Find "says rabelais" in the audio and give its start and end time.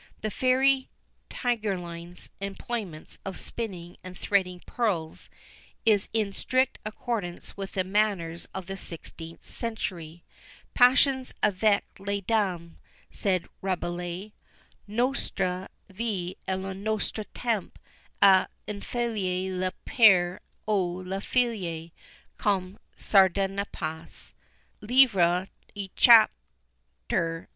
13.11-14.33